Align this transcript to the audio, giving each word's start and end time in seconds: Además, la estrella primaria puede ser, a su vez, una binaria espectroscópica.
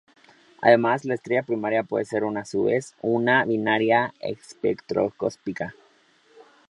Además, 0.63 1.05
la 1.05 1.13
estrella 1.13 1.43
primaria 1.43 1.83
puede 1.83 2.05
ser, 2.05 2.23
a 2.23 2.43
su 2.45 2.63
vez, 2.63 2.95
una 3.03 3.45
binaria 3.45 4.15
espectroscópica. 4.19 5.75